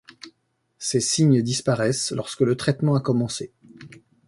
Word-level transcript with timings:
Ces 0.79 0.99
signes 0.99 1.43
disparaissent 1.43 2.09
lorsque 2.11 2.41
le 2.41 2.55
traitement 2.57 2.95
a 2.95 3.01
commencé. 3.01 3.53